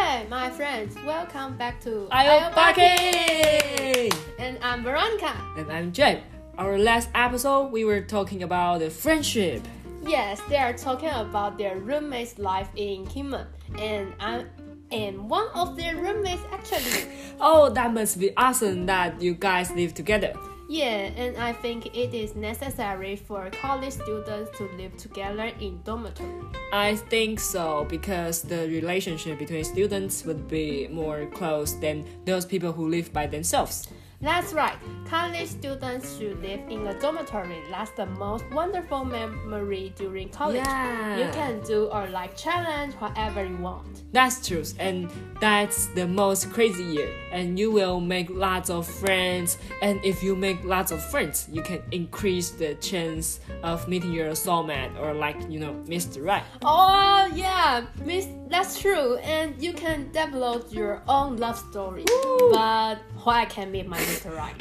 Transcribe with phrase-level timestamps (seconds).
[0.00, 4.10] Hey, my friends, welcome back to Ayobaki!
[4.38, 5.36] And I'm Veronica.
[5.58, 6.22] And I'm Jay.
[6.56, 9.62] Our last episode, we were talking about the friendship.
[10.02, 13.44] Yes, they are talking about their roommates' life in Kinmen,
[13.78, 14.48] and I'm
[14.90, 17.04] and one of their roommates actually.
[17.38, 20.32] Oh, that must be awesome that you guys live together.
[20.70, 26.30] Yeah, and I think it is necessary for college students to live together in dormitory.
[26.72, 32.70] I think so because the relationship between students would be more close than those people
[32.70, 33.88] who live by themselves.
[34.22, 34.76] That's right.
[35.08, 37.56] College students should live in a dormitory.
[37.70, 40.56] That's the most wonderful memory during college.
[40.56, 41.16] Yeah.
[41.16, 44.02] You can do or like challenge whatever you want.
[44.12, 47.10] That's true, and that's the most crazy year.
[47.32, 49.56] And you will make lots of friends.
[49.82, 54.30] And if you make lots of friends, you can increase the chance of meeting your
[54.32, 56.22] soulmate or like you know Mr.
[56.24, 56.44] Right.
[56.62, 58.28] Oh yeah, Miss.
[58.48, 59.16] That's true.
[59.18, 62.04] And you can develop your own love story.
[62.50, 64.00] But why I can meet my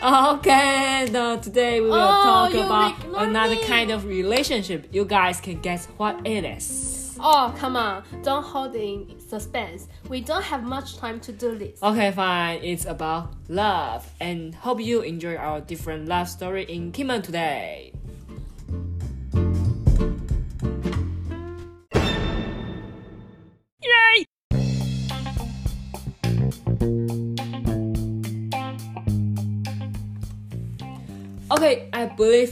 [0.02, 3.64] Okay, no, today we will Oh, talk about another me.
[3.66, 4.88] kind of relationship.
[4.92, 7.18] You guys can guess what it is.
[7.22, 9.88] Oh come on, don't hold in suspense.
[10.08, 11.82] We don't have much time to do this.
[11.84, 12.64] Okay, fine.
[12.64, 17.92] It's about love, and hope you enjoy our different love story in Kinmen today.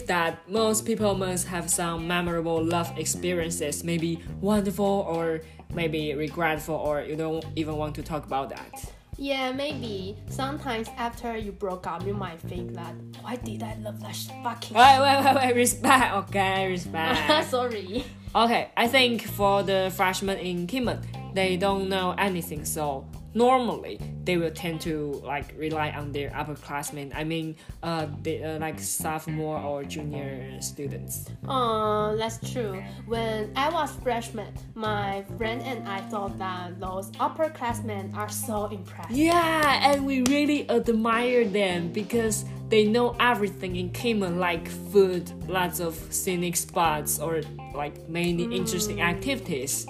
[0.07, 5.41] That most people must have some memorable love experiences, maybe wonderful or
[5.73, 8.91] maybe regretful, or you don't even want to talk about that.
[9.17, 10.15] Yeah, maybe.
[10.29, 14.77] Sometimes after you broke up, you might think that why did I love that fucking
[14.77, 17.49] Wait, wait, wait, wait, respect, okay, respect.
[17.49, 18.05] Sorry.
[18.35, 21.03] okay, I think for the freshmen in Kinmen,
[21.33, 23.05] they don't know anything, so
[23.37, 27.15] normally they will tend to like rely on their upperclassmen.
[27.15, 31.29] I mean, uh, they, uh, like sophomore or junior students.
[31.47, 32.83] Oh, that's true.
[33.05, 39.15] When I was freshman, my friend and I thought that those upperclassmen are so impressive.
[39.15, 45.79] Yeah, and we really admire them because they know everything in Kinmen, like food, lots
[45.79, 47.41] of scenic spots, or
[47.73, 49.87] like many interesting activities.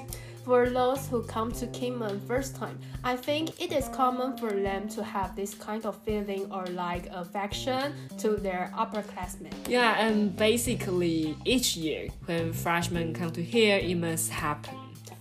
[0.47, 4.88] For those who come to Kinmen first time, I think it is common for them
[4.96, 9.52] to have this kind of feeling or like affection to their upperclassmen.
[9.68, 14.74] Yeah, and basically each year when freshmen come to here, it must happen.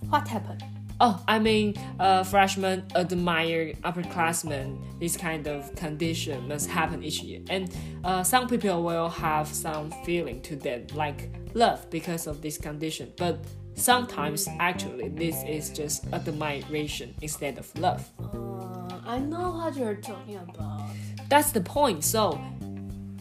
[0.07, 0.63] What happened?
[1.01, 4.79] Oh, I mean, uh, freshmen admire upperclassmen.
[4.97, 9.91] This kind of condition must happen each year, and uh, some people will have some
[10.05, 13.11] feeling to them, like love, because of this condition.
[13.17, 13.39] But
[13.77, 18.09] sometimes, actually, this is just admiration instead of love.
[18.19, 20.89] Uh, I know what you're talking about.
[21.29, 22.03] That's the point.
[22.03, 22.41] So,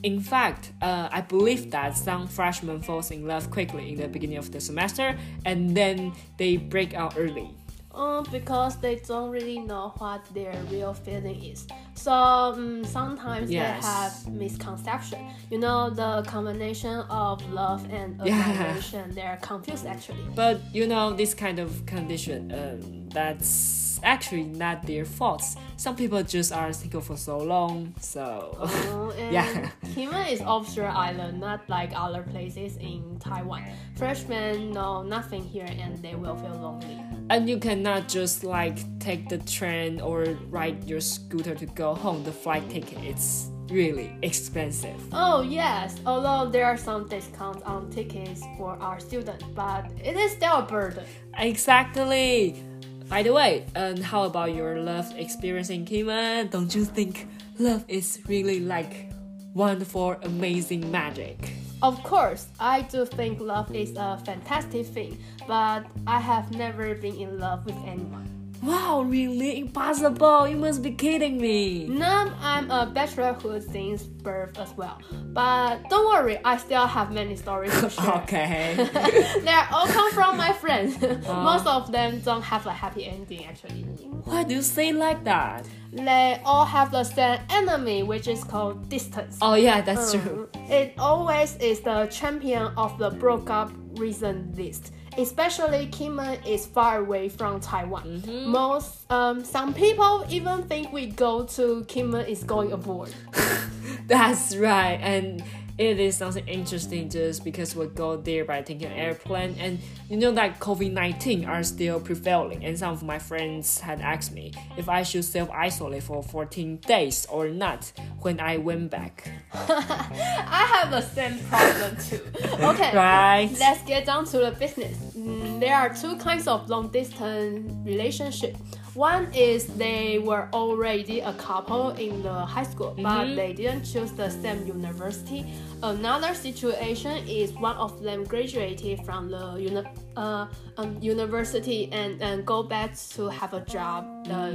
[0.02, 4.38] in fact, uh, I believe that some freshmen falls in love quickly in the beginning
[4.38, 7.50] of the semester, and then they break out early.
[7.96, 11.66] Uh, because they don't really know what their real feeling is.
[11.94, 13.80] So um, sometimes Yes.
[13.82, 15.18] they have misconception.
[15.50, 18.34] You know, the combination of love and Yeah.
[18.34, 20.24] admiration, they're confused actually.
[20.34, 25.56] But you know, this kind of condition, um, that's actually not their faults.
[25.78, 29.70] Some people just are single for so long, so Oh, Yeah.
[29.94, 33.62] Kinmen is offshore island, not like other places in Taiwan.
[33.96, 37.00] Freshmen know nothing here and they will feel lonely.
[37.28, 42.22] And you cannot just like take the train or ride your scooter to go home.
[42.22, 44.94] The flight ticket it's really expensive.
[45.12, 50.32] Oh yes, although there are some discounts on tickets for our students, but it is
[50.32, 51.04] still a burden.
[51.38, 52.62] Exactly.
[53.08, 56.50] By the way, and how about your love experience in Kinmen?
[56.50, 59.10] Don't you think love is really like
[59.54, 61.38] wonderful, amazing magic?
[61.82, 67.16] Of course, I do think love is a fantastic thing, but I have never been
[67.16, 68.35] in love with anyone.
[68.62, 70.48] Wow, really impossible!
[70.48, 71.86] You must be kidding me.
[71.86, 74.98] Now I'm a bachelor who since birth as well,
[75.32, 78.14] but don't worry, I still have many stories to share.
[78.22, 78.74] Okay.
[79.44, 81.00] they all come from my friends.
[81.26, 83.82] Most of them don't have a happy ending actually.
[84.24, 85.66] Why do you say like that?
[85.92, 89.38] They all have the same enemy, which is called distance.
[89.40, 90.48] Oh yeah, that's true.
[90.54, 94.92] Um, It always is the champion of the broke up reason list.
[95.18, 98.20] Especially Kinmen is far away from Taiwan.
[98.20, 98.50] Mm-hmm.
[98.50, 103.14] Most um, some people even think we go to Kinmen is going abroad.
[104.06, 104.98] That's right.
[105.00, 105.42] And
[105.78, 109.78] it is something interesting just because we go there by taking an airplane and
[110.08, 114.52] you know that COVID-19 are still prevailing and some of my friends had asked me
[114.78, 119.28] if I should self-isolate for 14 days or not when I went back.
[119.52, 122.20] I have the same problem too.
[122.66, 123.50] Okay, right.
[123.60, 124.96] let's get down to the business.
[125.16, 128.56] Mm, there are two kinds of long distance relationship.
[128.96, 133.36] One is they were already a couple in the high school, but Mhm.
[133.36, 135.44] they didn't choose the same university.
[135.82, 139.84] Another situation is one of them graduated from the uni-
[140.16, 140.46] uh,
[140.78, 144.00] um, university and, and go back to have a job
[144.30, 144.50] uh,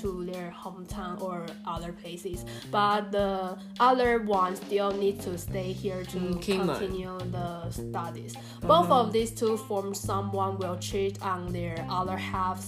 [0.00, 2.44] to their hometown or other places.
[2.70, 8.32] But the other one still need to stay here to Mm, continue the studies.
[8.62, 9.00] Both Uh-huh.
[9.00, 12.58] of these two form someone will cheat on their other half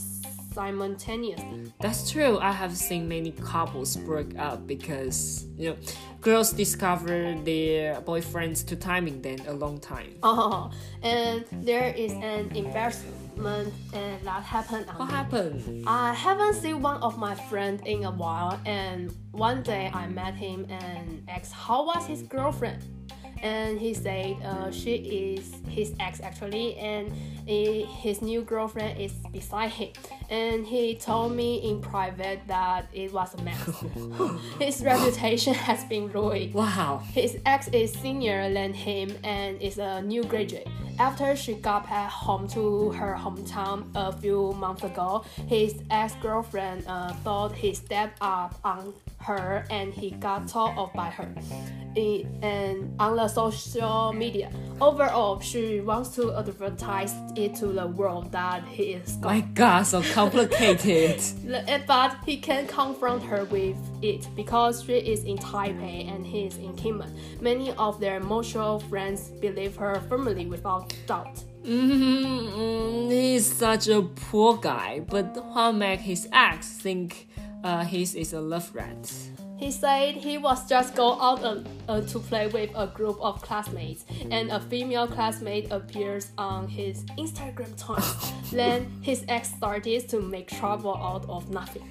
[0.52, 1.72] simultaneously.
[1.80, 2.38] That's true.
[2.38, 5.76] I have seen many couples break up because you know
[6.20, 10.14] girls discover their boyfriends to timing them a long time.
[10.22, 10.70] Oh,
[11.02, 13.22] and there is an embarrassment
[13.92, 15.84] and that happened What happened?
[15.86, 20.34] I haven't seen one of my friends in a while, and one day I met
[20.34, 22.82] him and asked how was his girlfriend,
[23.42, 24.94] and he said uh, she
[25.36, 27.10] is his ex actually, and
[27.46, 29.92] his new girlfriend is beside him,
[30.32, 33.84] and he told me in private that it was a mess.
[34.58, 36.54] his reputation has been ruined.
[36.54, 37.02] Wow.
[37.12, 40.66] His ex is senior than him and is a new graduate.
[40.98, 46.84] After she got back home to her hometown a few months ago, his ex girlfriend
[46.86, 51.28] uh, thought he stepped up on her and he got told off by her.
[51.94, 54.50] In, and on the social media,
[54.80, 59.32] overall, she wants to advertise it to the world that he is gone.
[59.32, 61.20] My God, so complicated.
[61.86, 66.56] But he can confront her with it because she is in Taipei and he is
[66.56, 67.10] in Kinmen.
[67.40, 71.36] Many of their mutual friends believe her firmly without doubt.
[71.64, 77.28] mm, he's such a poor guy, but what make his ex think
[77.64, 79.04] uh, his is a love rat?
[79.62, 83.40] He said he was just go out uh, uh, to play with a group of
[83.42, 88.32] classmates, and a female classmate appears on his Instagram times.
[88.50, 91.88] then his ex started to make trouble out of nothing.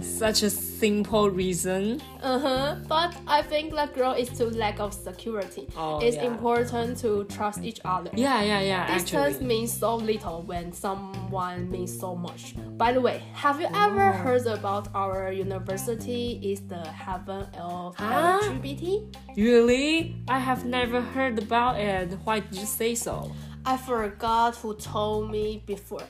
[0.00, 2.00] Such a simple reason.
[2.22, 2.76] Uh huh.
[2.88, 5.66] But I think that girl is too lack of security.
[5.76, 6.24] Oh, it's yeah.
[6.24, 8.10] important to trust each other.
[8.14, 8.86] Yeah, yeah, yeah.
[8.94, 12.54] Distance Actually, means so little when someone means so much.
[12.76, 18.40] By the way, have you ever heard about our university is the heaven of Huh?
[18.42, 19.14] LGBT?
[19.36, 22.18] really, I have never heard about it.
[22.24, 23.30] Why did you say so?
[23.64, 26.02] I forgot who told me before.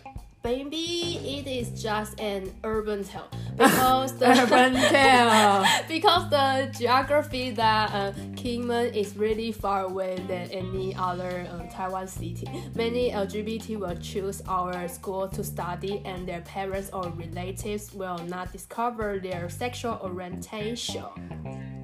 [0.44, 5.64] Maybe it is just an urban tale because the Urban tale.
[5.86, 12.08] because the geography that uh, Kinmen is really far away than any other uh, Taiwan
[12.08, 12.48] city.
[12.74, 18.50] Many LGBT will choose our school to study, and their parents or relatives will not
[18.50, 21.06] discover their sexual orientation.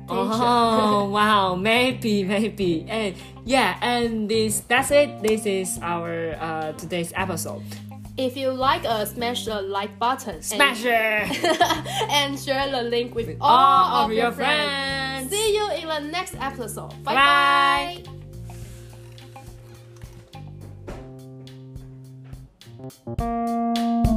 [0.09, 3.15] Oh wow, maybe, maybe, and
[3.45, 5.23] yeah, and this that's it.
[5.23, 7.63] This is our uh, today's episode.
[8.19, 10.91] If you like us, smash the like button Smash it!
[10.91, 15.29] and, and share the link with, all, all of your friends.
[15.29, 15.31] friends.
[15.31, 16.91] See you in the next episode.
[17.05, 18.03] Bye Bye.
[23.17, 24.15] bye.